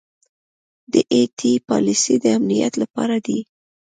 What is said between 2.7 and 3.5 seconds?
لپاره دي.